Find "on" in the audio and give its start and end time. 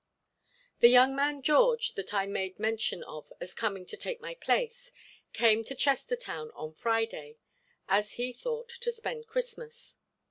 6.55-6.73